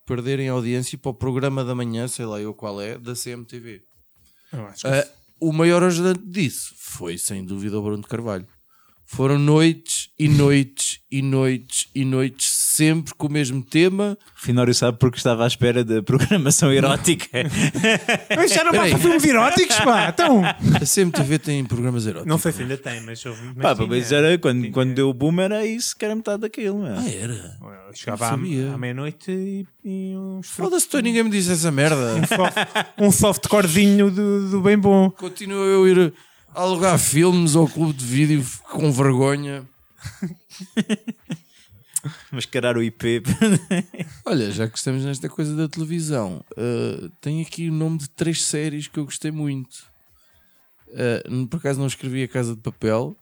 [0.07, 3.83] perderem audiência para o programa da manhã, sei lá eu qual é, da CMTV.
[4.51, 5.07] Que Ah,
[5.41, 8.47] o maior ajudante disso foi, sem dúvida, o Bruno de Carvalho.
[9.11, 14.19] Foram noites e noites e noites e noites, sempre com o mesmo tema.
[14.37, 17.27] O Finório sabe porque estava à espera da programação erótica.
[18.37, 20.11] Mas já não passa filmes eróticos, pá.
[20.11, 20.45] Então.
[20.45, 22.29] A CMTV tem programas eróticos.
[22.29, 23.41] Não sei se ainda tem, mas houve.
[23.57, 26.43] mas Pá, menos era quando, tinha- quando deu o boom era isso que era metade
[26.43, 26.83] daquilo.
[26.83, 26.95] meu.
[26.95, 27.57] Ah, era?
[27.89, 31.97] Eu Chegava à, meia-noite e, e uns Foda-se, tu, ninguém me disse essa merda.
[32.27, 32.57] soft,
[32.99, 35.11] um softcorezinho do, do bem bom.
[35.13, 36.13] Continuo eu a ir
[36.59, 39.65] alugar filmes ao clube de vídeo com vergonha.
[42.33, 43.23] Mascarar o IP.
[44.27, 48.43] Olha, já que estamos nesta coisa da televisão, uh, tem aqui o nome de três
[48.43, 49.87] séries que eu gostei muito.
[50.89, 53.17] Uh, por acaso não escrevi A Casa de Papel,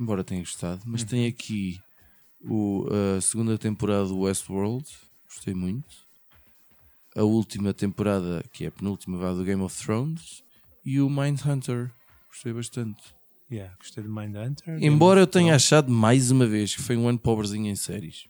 [0.00, 1.78] embora tenha gostado, mas tem aqui
[2.42, 4.86] o, a segunda temporada do Westworld,
[5.28, 6.08] gostei muito.
[7.14, 10.42] A última temporada, que é a penúltima, do Game of Thrones,
[10.84, 11.90] e o Mindhunter,
[12.28, 13.02] gostei bastante.
[13.50, 14.78] Yeah, gostei de Mindhunter.
[14.82, 18.26] Embora eu tenha achado mais uma vez que foi um ano pobrezinho em séries.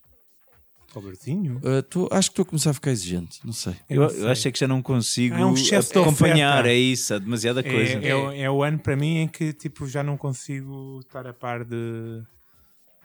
[0.93, 1.57] Pobrezinho.
[1.57, 3.75] Uh, tô- acho que estou a começar a ficar exigente, não sei.
[3.87, 4.27] Eu, eu sei.
[4.29, 6.53] acho é que já não consigo É um excesso de acompanhar.
[6.53, 6.69] oferta.
[6.69, 7.93] É isso, há demasiada coisa.
[7.99, 11.27] É, é, o- é o ano para mim em que tipo, já não consigo estar
[11.27, 12.23] a par de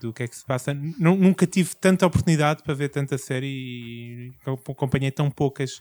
[0.00, 0.72] do que é que se passa.
[0.72, 4.32] Nu- nunca tive tanta oportunidade para ver tanta série e
[4.66, 5.80] acompanhei tão poucas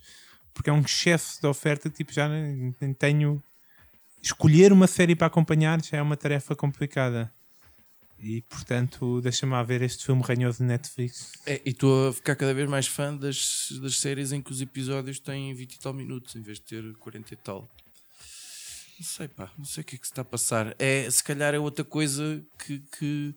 [0.54, 3.42] porque é um excesso de oferta tipo, já nem tenho.
[4.24, 7.30] Escolher uma série para acompanhar já é uma tarefa complicada.
[8.18, 11.34] E portanto, deixa-me ver este filme ranhoso de Netflix.
[11.46, 14.62] É, e estou a ficar cada vez mais fã das, das séries em que os
[14.62, 17.70] episódios têm 20 e tal minutos em vez de ter 40 e tal.
[18.98, 20.74] Não sei, pá, não sei o que é que se está a passar.
[20.80, 23.36] É, se calhar é outra coisa que, que,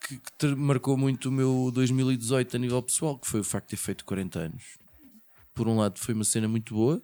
[0.00, 3.76] que, que marcou muito o meu 2018 a nível pessoal, que foi o facto de
[3.76, 4.64] ter feito 40 anos.
[5.54, 7.00] Por um lado, foi uma cena muito boa.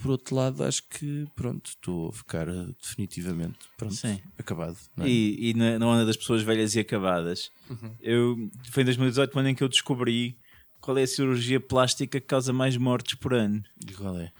[0.00, 4.20] Por outro lado, acho que pronto, estou a ficar eh, definitivamente pronto, Sim.
[4.38, 4.76] acabado.
[4.96, 5.08] não é?
[5.08, 7.50] E, e na, na onda das pessoas velhas e acabadas.
[8.00, 8.36] Eu,
[8.70, 10.36] foi em 2018 quando em que eu descobri
[10.80, 13.62] qual é a cirurgia plástica que causa mais mortes por ano.
[13.88, 14.30] E qual é?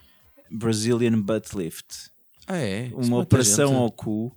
[0.50, 2.10] Brazilian Butt Lift.
[2.46, 2.86] Ah, é?
[2.86, 4.34] Isso Uma mata operação ao cu.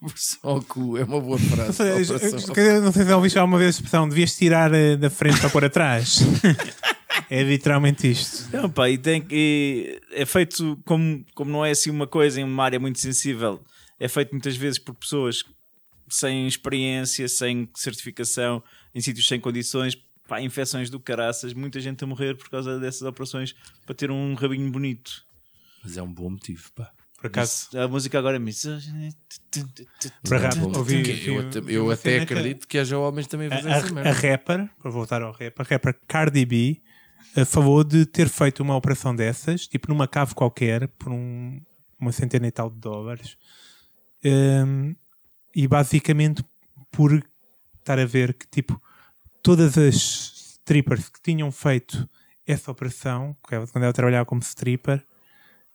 [0.00, 1.66] Operação ao cu, é uma boa frase.
[1.66, 4.36] Não sei, Operação ao eu não sei se já ouviste alguma vez a expressão devias
[4.36, 6.20] tirar eh, da frente para pôr atrás.
[7.30, 8.48] é literalmente isto.
[8.54, 10.00] Não, pá, e tem que.
[10.12, 13.62] É feito como, como não é assim uma coisa em uma área muito sensível,
[13.98, 15.44] é feito muitas vezes por pessoas
[16.08, 18.62] sem experiência, sem certificação,
[18.94, 23.02] em sítios sem condições, pá, infecções do caraças, muita gente a morrer por causa dessas
[23.02, 23.54] operações
[23.84, 25.24] para ter um rabinho bonito.
[25.82, 26.90] Mas é um bom motivo, pá.
[27.18, 28.52] Por acaso, A música agora é ouvi,
[30.98, 31.36] motivo.
[31.36, 34.12] ouvi- eu eu até acredito que haja homens também a A, fazer essa a, a
[34.12, 36.80] rapper, para voltar ao rapper, a rapper Cardi B
[37.46, 41.60] falou de ter feito uma operação dessas, tipo numa cave qualquer, por um-
[41.98, 43.36] uma centena e tal de dólares.
[44.24, 44.94] Ehm,
[45.54, 46.44] e basicamente
[46.90, 47.12] por
[47.78, 48.80] estar a ver que tipo
[49.42, 52.08] todas as strippers que tinham feito
[52.46, 55.04] essa operação, quando ela trabalhava como stripper,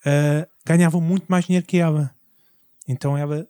[0.06, 2.14] eh, ganhavam muito mais dinheiro que ela.
[2.88, 3.48] Então ela,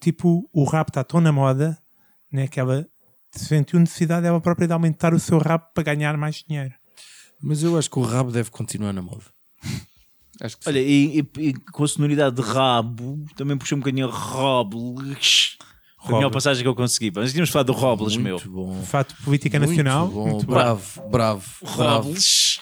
[0.00, 1.76] tipo, o rap está tão na moda,
[2.32, 2.88] né, que ela
[3.32, 6.74] sentiu necessidade ela própria de aumentar o seu rap para ganhar mais dinheiro.
[7.42, 9.24] Mas eu acho que o rabo deve continuar na moda.
[10.42, 10.70] Acho que sim.
[10.70, 15.58] Olha, e, e- e com a sonoridade de rabo, também puxei um bocadinho Robles.
[15.98, 16.32] Foi a melhor Robles.
[16.32, 17.12] passagem que eu consegui.
[17.14, 18.36] Mas tínhamos falado do Robles, meu.
[18.36, 18.82] muito bom.
[18.84, 20.08] Fato política Muito nacional.
[20.08, 20.28] bom.
[20.30, 20.52] muito bom.
[20.54, 21.44] bravo, bravo,
[21.76, 22.02] bravo.
[22.04, 22.58] Robles.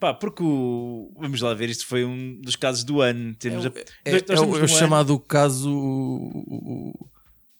[0.00, 1.12] Pá, porque o...
[1.20, 3.34] Vamos lá ver, isto foi um dos casos do ano.
[3.34, 3.72] Temos a-
[4.04, 7.08] É, nós- nós é o- temos é o um ano- chamado caso o, o- o-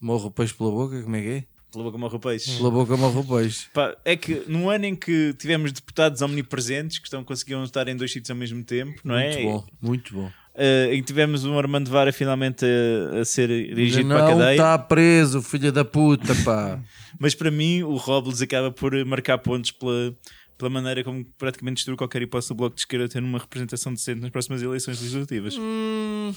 [0.00, 1.44] morre o peixe pela boca, como é que é?
[1.74, 2.56] Pela boca morre o peixe.
[2.56, 3.66] Pela boca morre o peixe.
[3.72, 7.96] Pá, é que num ano em que tivemos deputados omnipresentes que estão, conseguiam estar em
[7.96, 9.34] dois sítios ao mesmo tempo, não é?
[9.34, 10.30] Muito bom, muito bom.
[10.56, 14.38] Eh, em que tivemos um Armando Vara finalmente a, a ser dirigido para a não
[14.38, 14.52] cadeia.
[14.52, 16.78] está preso, filha da puta, pá.
[17.18, 20.14] Mas para mim, o Robles acaba por marcar pontos pela,
[20.56, 24.20] pela maneira como praticamente destruiu qualquer hipótese do Bloco de Esquerda ter uma representação decente
[24.20, 25.56] nas próximas eleições legislativas.
[25.58, 26.32] Hum,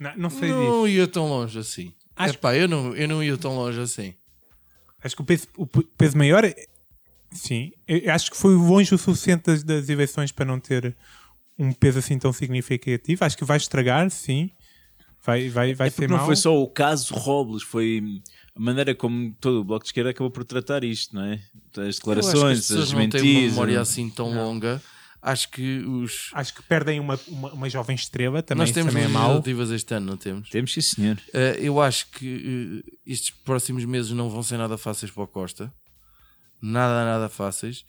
[0.00, 0.60] Não, não sei disso.
[0.60, 1.92] não ia tão longe assim.
[2.16, 4.14] Acho- Epá, eu não, eu não ia tão longe assim.
[5.02, 6.54] Acho que o peso, o pe- peso maior é.
[7.32, 10.96] Sim, eu acho que foi longe o suficiente das, das eleições para não ter
[11.58, 13.24] um peso assim tão significativo.
[13.24, 14.50] Acho que vai estragar, sim.
[15.24, 16.26] Vai, vai, vai É ser não mau.
[16.26, 18.02] foi só o caso Robles, foi
[18.56, 21.34] a maneira como todo o Bloco de Esquerda acabou por tratar isto, não é?
[21.34, 21.42] As
[21.76, 23.50] Eu acho que declarações, as pessoas as não têm uma mentiras.
[23.52, 24.82] memória assim tão longa.
[25.22, 26.30] Acho que os.
[26.32, 28.64] Acho que perdem uma, uma, uma jovem estrela também.
[28.64, 30.48] Nós temos também é legislativas este ano, não temos?
[30.48, 31.20] Temos sim, senhor.
[31.34, 35.26] Eh, eu acho que eh, estes próximos meses não vão ser nada fáceis para o
[35.28, 35.70] Costa.
[36.62, 37.84] Nada, nada fáceis.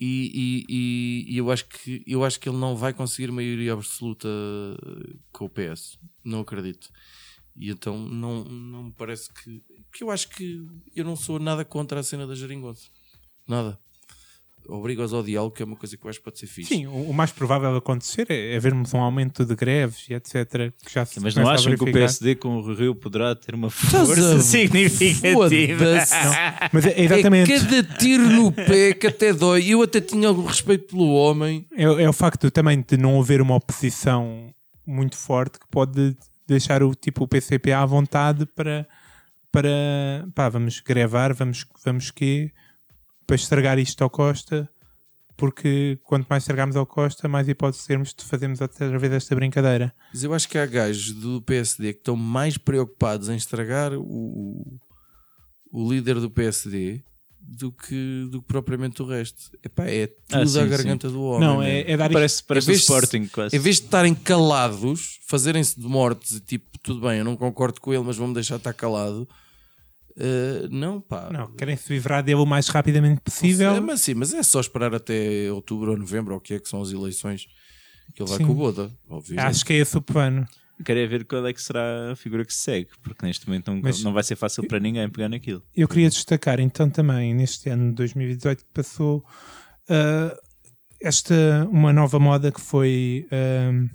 [0.00, 3.72] E, e- e- e eu, acho que, eu acho que ele não vai conseguir maioria
[3.72, 5.98] absoluta eh, com o PS.
[6.24, 6.88] Não acredito.
[7.56, 9.60] E então não, não me parece que.
[9.90, 10.64] Porque eu acho que
[10.94, 12.86] eu não sou nada contra a cena da Jeringonça.
[13.48, 13.76] Nada.
[14.68, 16.74] Obrigo-os ao diálogo, que é uma coisa que eu acho que pode ser fixe.
[16.74, 20.72] Sim, o, o mais provável acontecer é, é vermos um aumento de greves e etc.
[20.84, 21.92] Que já se Mas não acham que o.
[21.92, 25.38] PSD com o Rio poderá ter uma força significativa?
[25.38, 26.14] Foda-se.
[26.72, 27.50] Mas é, exatamente.
[27.50, 29.66] É cada tiro no pé que até dói.
[29.68, 31.66] Eu até tinha algum respeito pelo homem.
[31.74, 34.52] É, é o facto também de não haver uma oposição
[34.86, 36.14] muito forte que pode
[36.46, 38.86] deixar o tipo o PCP à vontade para
[39.50, 42.52] para pá, vamos grevar, vamos, vamos quê?
[43.28, 44.68] Para estragar isto ao Costa,
[45.36, 49.94] porque quanto mais estragarmos ao Costa, mais hipótese termos de fazermos outra vez esta brincadeira.
[50.12, 54.80] Mas eu acho que há gajos do PSD que estão mais preocupados em estragar o,
[55.70, 57.02] o, líder do PSD
[57.38, 59.50] do que, do que propriamente o resto.
[59.62, 60.68] Epá, é tudo Ah, sim, a sim.
[60.70, 61.40] garganta do homem.
[61.48, 61.80] não, né?
[61.82, 63.54] é, é dar Parece, parece Em o vez de- Sporting quase.
[63.56, 67.78] Em vez de estarem calados, fazerem-se de mortes e tipo, tudo bem, eu não concordo
[67.80, 69.28] com ele, mas vamos deixar estar calado.
[70.18, 71.30] Eh, não, pá.
[71.32, 73.80] não, querem se livrar dele o mais rapidamente possível.
[73.80, 76.68] Mas sim, mas é só esperar até outubro ou novembro, ou o que é que
[76.68, 77.46] são as eleições
[78.14, 78.46] que ele vai Sim.
[78.46, 79.46] com o Boda, obviamente.
[79.46, 80.46] Acho que é esse o plano.
[80.84, 83.70] Quero é ver qual é que será a figura que se segue, porque neste momento
[83.70, 85.62] não, Mas- não vai ser fácil para ninguém pegar naquilo.
[85.76, 89.24] Eu queria destacar então também neste ano de 2018 que passou
[89.88, 90.36] ah,
[91.00, 93.88] esta uma nova moda que foi ah,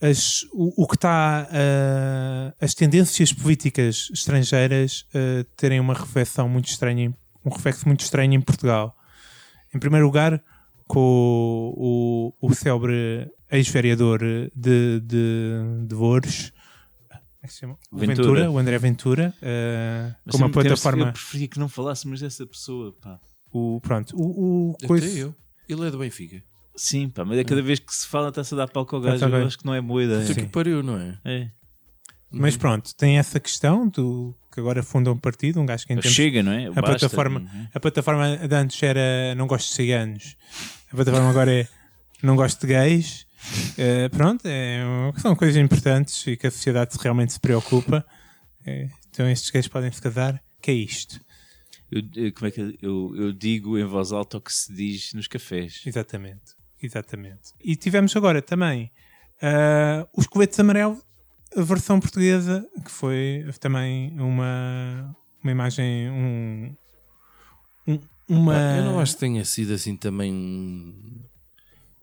[0.00, 6.68] as, o, o que está ah, as tendências políticas estrangeiras ah, terem uma reflexão muito
[6.68, 8.96] estranha, em- um reflexo muito estranho em Portugal.
[9.74, 10.42] Em primeiro lugar,
[10.86, 10.98] com
[11.76, 14.20] o, o, o célebre ex-vereador
[14.54, 15.00] de, de,
[15.86, 16.16] de como
[17.42, 17.78] é que se chama?
[17.90, 18.26] O Ventura.
[18.28, 21.06] Ventura, o André Ventura, ah, Mas com uma plataforma.
[21.06, 23.18] Eu preferia que não falássemos dessa pessoa, pá.
[23.52, 25.06] O, pronto, o, o coisa.
[25.18, 25.34] eu.
[25.68, 26.42] Ele é do Benfica.
[26.82, 29.18] Sim, pá, mas é cada vez que se fala está-se a dar palco ao gajo,
[29.20, 29.40] Tá, tá bem.
[29.42, 30.20] eu acho que não é boa ideia.
[30.22, 30.40] Puta Sim.
[30.46, 31.18] que pariu, não é?
[31.26, 31.50] É.
[32.30, 35.96] Mas pronto, tem essa questão do que agora funda um partido, um gajo que em
[35.96, 36.66] tempos- Chega, não é?
[36.66, 37.68] a Basta, plataforma, é?
[37.76, 40.36] a plataforma de antes era não gosto de ciganos,
[40.90, 41.68] a plataforma agora é
[42.22, 43.26] não gosto de gays.
[43.76, 44.82] Eh, pronto, é,
[45.18, 48.06] são coisas importantes e que a sociedade realmente se preocupa.
[48.66, 50.40] Eh, então estes gays podem se casar.
[50.62, 51.20] Que é isto?
[51.90, 55.12] Eu, eu- como é que eu, eu digo em voz alta o que se diz
[55.14, 55.82] nos cafés?
[55.86, 57.52] Exatamente, exatamente.
[57.62, 58.90] E tivemos agora também
[59.42, 60.98] ah, os coletes amarelos,
[61.56, 66.76] a versão portuguesa, que foi também uma, uma imagem, um,
[67.88, 68.54] um- uma...
[68.76, 71.22] Eu não acho que tenha sido assim também um-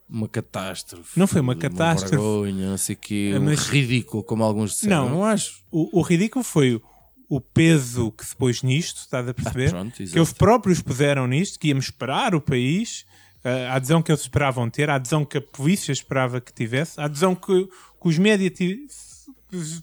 [0.10, 1.18] uma catástrofe.
[1.20, 2.16] Não foi uma catástrofe.
[2.16, 3.32] vergonha, não sei o quê.
[3.38, 5.06] Um mas- ridículo, como alguns disseram.
[5.06, 5.16] Não.
[5.18, 5.64] Não, acho.
[5.72, 6.82] O, o ridículo foi
[7.30, 9.70] o peso que se pôs nisto, estás a perceber?
[9.70, 14.12] pronto, que eles próprios puseram nisto, que íamos esperar o país, ah, a adesão que
[14.12, 18.08] eles esperavam ter, a adesão que a polícia esperava que tivesse, a adesão que, que
[18.08, 18.54] os médias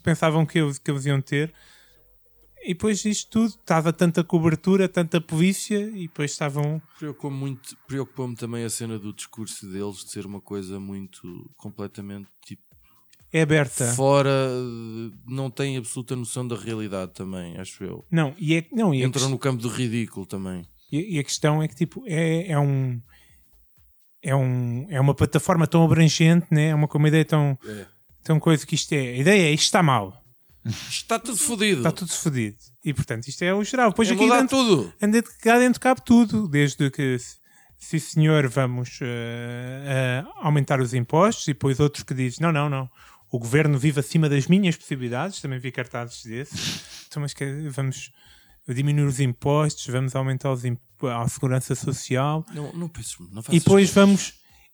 [0.03, 1.53] pensavam que eles, que eles iam ter.
[2.63, 6.81] E depois isto tudo, estava tanta cobertura, tanta polícia, e depois estavam.
[6.97, 11.21] Preocupou-me muito, preocupou-me também a cena do discurso deles de ser uma coisa muito
[11.55, 12.63] completamente tipo
[13.31, 13.85] É aberta.
[13.93, 14.49] fora,
[15.27, 18.03] não tem absoluta noção da realidade também, acho eu.
[18.09, 20.63] Não, e é, não, e a Entram no campo do ridículo também.
[20.91, 22.99] E, e a questão é que tipo, é, é um.
[24.25, 26.69] É, um, é uma plataforma tão abrangente, né?
[26.69, 27.85] é uma, uma ideia tão, É.
[28.23, 28.97] tão coisa que isto é.
[28.99, 30.21] A ideia é isto está mal,
[30.89, 31.77] Está tudo fodido.
[31.77, 32.57] está tudo fodido.
[32.83, 33.89] E portanto, isto é o geral.
[33.91, 34.93] Depois é aqui dentro, tudo.
[35.01, 37.17] anda- cá dentro cabe tudo, desde que
[37.77, 42.67] se- senhor, vamos eh, eh, aumentar os impostos, e depois outros que dizem não, não,
[42.67, 42.89] não.
[43.31, 46.81] O governo vive acima das minhas possibilidades, também vi cartazes desses.
[47.07, 48.11] Então, mas que vamos
[48.73, 53.43] diminuir os impostos, vamos aumentar os imp a segurança social Não, não penso, não e
[53.43, 54.33] faças depois vamos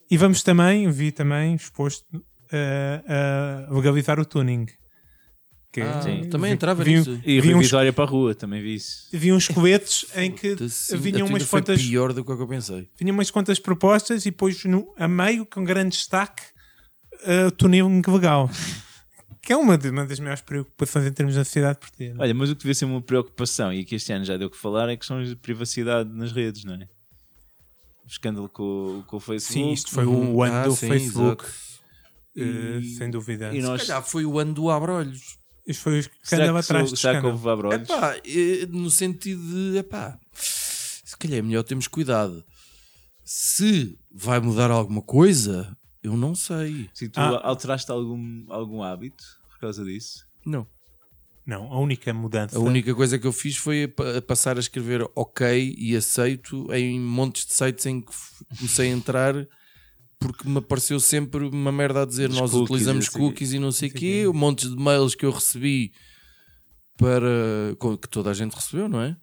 [0.09, 2.05] e vamos também, vi também exposto
[2.51, 4.65] a, a legalizar o tuning.
[5.71, 6.29] Que Ah, Sim.
[6.29, 7.17] também entrava vi, nisso.
[7.23, 9.07] E Vitória para a rua, também vi isso.
[9.13, 10.53] vi uns coletes em que
[10.97, 12.89] vinham umas quantas pior do que eu pensei.
[12.99, 16.43] vinham umas quantas propostas e depois no, a meio, com grande destaque,
[17.23, 18.49] uh, tuning legal.
[19.41, 22.15] Que é uma, de- uma das maiores preocupações em termos da sociedade portuguesa.
[22.19, 24.57] Olha, mas o que devia ser uma preocupação e que este ano já deu que
[24.57, 26.87] falar é questões de privacidade nas redes, não é?
[28.03, 29.53] O escândalo com, o- com o Facebook.
[29.67, 30.35] Sim, isto foi Uhum.
[30.35, 32.39] o ano Ah, do sim, Facebook, uh,
[32.79, 33.53] E- sem dúvida.
[33.55, 35.37] e nós- Se calhar foi o ano do Abrolhos.
[35.67, 37.37] Isto foi o que Será andava que, atrás sou- de será que escândalo.
[37.39, 37.89] houve abrolhos?
[37.89, 42.43] Epá, eh, no sentido de, epá, se calhar é melhor termos cuidado.
[43.23, 46.89] Se vai mudar alguma coisa, eu não sei.
[46.93, 47.41] Se tu Ah.
[47.47, 50.25] alteraste algum, algum hábito por causa disso?
[50.45, 50.65] Não.
[51.45, 52.55] Não, a única mudança.
[52.55, 56.99] A única coisa que eu fiz foi pa- passar a escrever ok e aceito em
[56.99, 58.11] montes de sites em que
[58.57, 59.47] comecei a entrar
[60.19, 63.17] porque me apareceu sempre uma merda a dizer Os nós cookies, utilizamos quê.
[63.17, 65.91] cookies e não sei o quê, montes de mails que eu recebi
[66.97, 69.17] para que toda a gente recebeu, não é?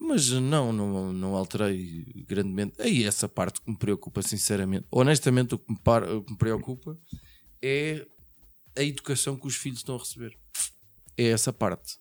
[0.00, 2.80] Mas não, não, não alterei grandemente.
[2.80, 4.86] Aí essa parte que me preocupa, sinceramente.
[4.90, 6.98] Honestamente, o que me, par- o que me preocupa
[7.62, 8.06] é
[8.76, 10.36] a educação que os filhos estão a receber.
[11.16, 11.98] É essa parte.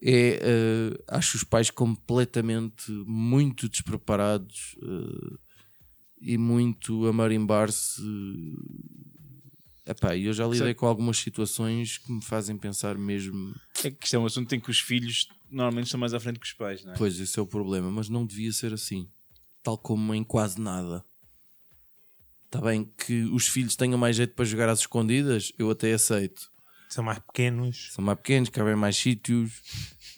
[0.00, 5.36] É, eh, acho os pais completamente muito despreparados eh,
[6.20, 8.00] e muito a marimbar-se.
[9.84, 10.78] Epá, eu já lidei Certo.
[10.78, 13.54] com algumas situações que me fazem pensar mesmo.
[13.84, 16.38] É que isto é um assunto em que os filhos normalmente estão mais à frente
[16.38, 16.96] que os pais, não é?
[16.96, 19.08] Pois, esse é o problema, mas não devia ser assim.
[19.62, 21.04] Tal como em quase nada.
[22.44, 26.50] Está bem que os filhos tenham mais jeito para jogar às escondidas, eu até aceito.
[26.88, 27.88] São mais pequenos.
[27.92, 29.62] São mais pequenos, cabem mais sítios.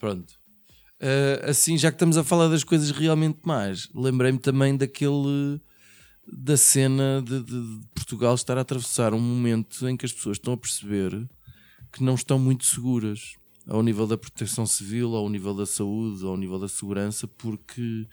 [0.00, 0.35] Pronto.
[1.00, 5.61] Ah, assim, já que estamos a falar das coisas realmente más, lembrei-me também daquele.
[6.27, 10.37] Da cena de, de- de Portugal estar a atravessar um momento em que as pessoas
[10.37, 11.29] estão a perceber
[11.93, 13.35] que não estão muito seguras
[13.67, 18.07] ao nível da proteção civil, ao nível da saúde, ao nível da segurança, porque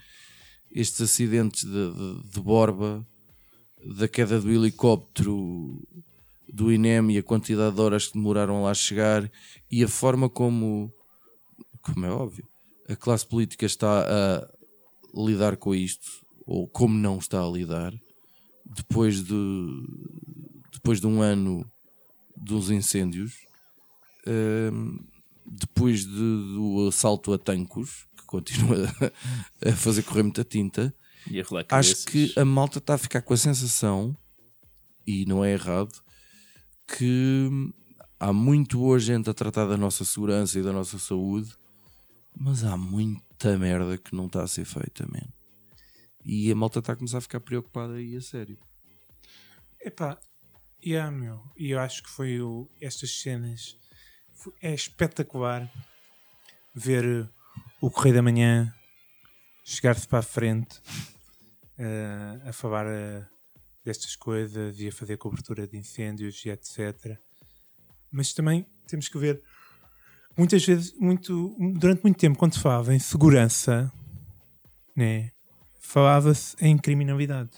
[0.71, 3.05] estes acidentes de, de, Borba,
[3.97, 5.81] da queda do helicóptero
[6.53, 9.29] do INEM e a quantidade de horas que demoraram a lá chegar
[9.69, 10.93] e a forma como,
[11.81, 12.47] como é óbvio,
[12.87, 14.47] a classe política está a
[15.15, 16.07] lidar com isto,
[16.45, 17.93] ou como não está a lidar,
[18.75, 19.83] depois de,
[20.73, 21.65] depois de um ano
[22.35, 23.33] dos incêndios,
[24.27, 24.97] hum,
[25.45, 28.77] depois de- do assalto a tancos, que continua
[29.65, 30.93] a fazer correr muita tinta,
[31.79, 34.15] acho que a malta está a ficar com a sensação,
[35.05, 35.91] e não é errado,
[36.87, 37.49] que
[38.19, 41.53] há muito boa gente a tratar da nossa segurança e da nossa saúde,
[42.37, 45.27] mas há muita merda que não está a ser feita, man.
[46.23, 48.57] E a malta está a começar a ficar preocupada aí a sério.
[49.79, 50.19] Epá,
[50.85, 51.41] yeah, meu.
[51.57, 53.77] E eu acho que foi o, estas cenas.
[54.33, 55.71] foi- é espetacular
[56.73, 57.29] ver uh,
[57.81, 58.73] o Correio da Manhã
[59.63, 60.79] chegar-se para a frente
[61.79, 63.25] uh, a falar uh,
[63.83, 67.17] destas coisas e a fazer cobertura de incêndios e etc.
[68.11, 69.41] Mas também temos que ver.
[70.37, 73.91] Muitas vezes, muito, durante muito tempo, quando se falava em segurança,
[74.95, 75.31] né,
[75.81, 77.49] falava-se em criminalidade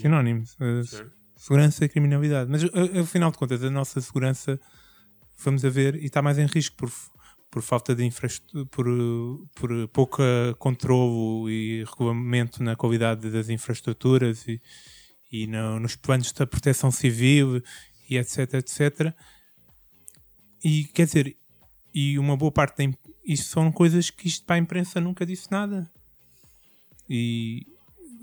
[0.00, 0.54] sinónimos.
[0.54, 2.50] Uh, segurança e criminalidade.
[2.50, 4.60] Mas, uh, afinal de contas, a nossa segurança,
[5.38, 6.90] vamos a ver, e está mais em risco por,
[7.50, 8.86] por falta de infraestrutura, por,
[9.54, 10.22] por pouco
[10.58, 14.60] controlo e regulamento na qualidade das infraestruturas e,
[15.30, 17.62] e no- nos planos da proteção civil
[18.08, 19.14] e etc, etc.
[20.62, 21.36] E, quer dizer,
[21.94, 25.50] e uma boa parte da, isto são coisas que isto para a imprensa nunca disse
[25.50, 25.90] nada.
[27.16, 27.66] E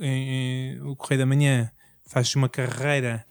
[0.01, 0.29] em-
[0.75, 1.71] em- o Correio da Manhã
[2.05, 3.25] faz uma carreira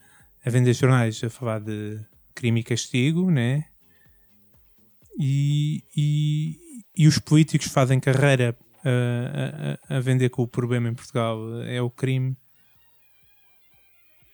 [0.45, 2.01] a vender jornais a falar de
[2.35, 3.67] crime e castigo, né?
[5.19, 6.57] E, e,
[6.97, 11.83] e os políticos fazem carreira a, a- a vender que o problema em Portugal é
[11.83, 12.35] o crime.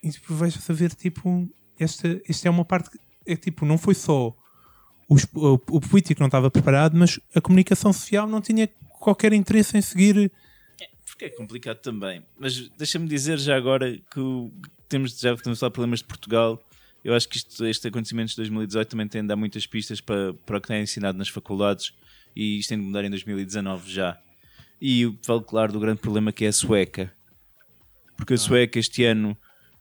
[0.03, 3.77] E depois vais a ver, tipo, esta, esta é uma parte que é tipo, não
[3.77, 4.33] foi só
[5.09, 8.69] os- o, o político não estava preparado, mas a comunicação social não tinha
[9.01, 10.31] qualquer interesse em seguir
[11.17, 12.23] Porque é complicado também.
[12.39, 14.53] Mas deixa-me dizer já agora que o-
[14.87, 16.63] temos, já temos de problemas de Portugal.
[17.03, 20.35] Eu acho que isto, este acontecimento de 2018 também tem de dar muitas pistas para,
[20.35, 21.95] para o que tem ensinado nas faculdades
[22.35, 24.19] e isto tem de mudar em 2019 já.
[24.81, 27.11] E falo, claro, do grande problema que é a sueca.
[28.15, 29.35] Porque a sueca este ano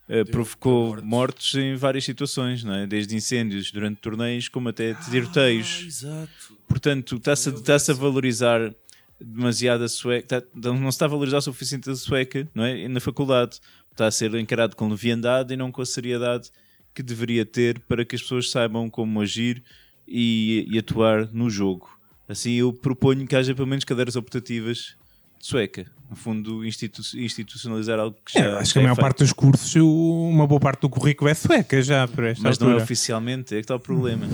[0.08, 1.54] eh, provocou mortes.
[1.54, 2.86] em várias situações, não é?
[2.86, 5.80] desde incêndios durante torneios como até tiroteios.
[5.82, 6.58] Ah, exato.
[6.66, 8.72] Portanto, está-se está a valorizar
[9.20, 12.86] demasiado a sueca, está- não se está a valorizar o suficiente a sueca não é?
[12.88, 13.58] na faculdade.
[13.92, 16.50] Está a ser encarado com leviandade e não com a seriedade
[16.94, 19.62] que deveria ter para que as pessoas saibam como agir
[20.06, 21.88] e, e atuar no jogo.
[22.28, 24.94] Assim, eu proponho que haja pelo menos cadeiras optativas
[25.40, 25.86] de sueca.
[26.10, 29.04] No fundo, institu- institucionalizar algo que já, É, acho que a é maior feito.
[29.04, 32.68] parte dos cursos, uma boa parte do currículo é sueca já, por esta Mas não
[32.68, 32.84] é altura.
[32.84, 34.26] oficialmente, é que está o problema.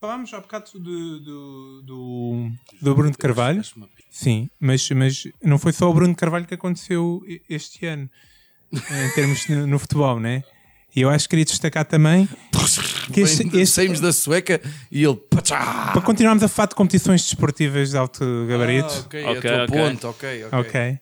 [0.00, 3.62] Falámos há bocado do, do, do, do Bruno de Carvalho.
[4.10, 8.08] Sim, mas, mas não foi só o Bruno de Carvalho que aconteceu este ano,
[8.72, 10.44] em termos no, no futebol, né?
[10.94, 12.28] E eu acho que queria destacar também
[13.12, 15.16] que este, este- Saímos da sueca e ele.
[15.16, 15.90] Pachá!
[15.92, 18.88] para continuarmos a falar de competições desportivas de alto gabarito.
[18.88, 19.66] Ah, ok, é o teu ok.
[19.66, 20.58] ponto, ok, ok.
[20.60, 20.98] Ok.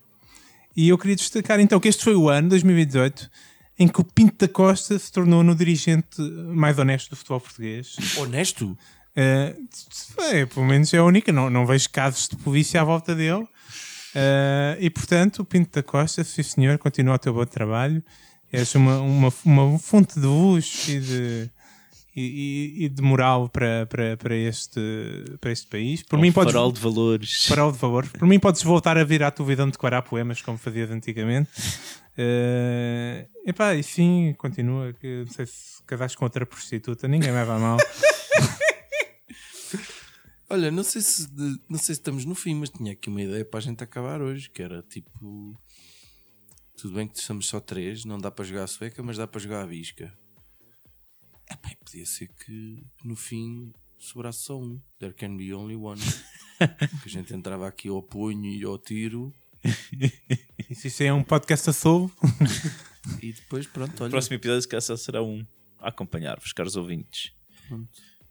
[0.74, 3.30] E eu queria destacar então que este foi o ano, 2018,
[3.78, 6.20] em que o Pinto da Costa se tornou no dirigente
[6.54, 7.96] mais honesto do futebol português.
[8.16, 8.76] Honesto?
[9.14, 9.54] Eh,
[10.30, 13.46] é, pelo menos é a única, não, não vejo casos de polícia à volta dele.
[14.14, 18.02] Eh, e portanto, o Pinto da Costa, sim senhor, continua o teu bom trabalho.
[18.52, 21.50] És uma, uma, uma fonte de luz e de,
[22.16, 24.80] e, e- e de moral para, para, para, este,
[25.40, 26.02] para este país.
[26.02, 27.44] Por mim, podes, farol de valores.
[27.46, 28.08] farol de favor.
[28.08, 31.50] Por mim, podes voltar a vir à tua vida de decorar poemas como fazias antigamente.
[32.18, 34.92] Eh, epá, e sim, continua.
[34.94, 37.76] Que, não sei se casaste com outra prostituta, ninguém vai a mal.
[40.48, 43.20] Olha, não sei, se de- não sei se estamos no fim, mas tinha aqui uma
[43.20, 45.60] ideia para a gente acabar hoje, que era tipo.
[46.76, 49.40] Tudo bem que estamos só três, não dá para jogar a sueca, mas dá para
[49.40, 50.12] jogar a bisca.
[51.50, 54.80] Epá, e podia ser que no fim sobrasse só um.
[54.98, 56.00] There can be only one.
[56.58, 59.32] que a gente entrava aqui ao punho e ao tiro
[60.68, 62.14] E se isso é um podcast a solvo,
[63.22, 64.10] e depois pronto, O olha.
[64.10, 65.46] próximo episódio, se calhar, será um
[65.78, 67.32] a acompanhar-vos, caros ouvintes.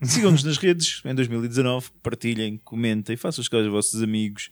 [0.04, 4.50] Sigam-nos nas redes em 2019, partilhem, comentem, façam as coisas aos vossos amigos,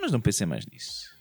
[0.00, 1.15] mas não pensem mais nisso.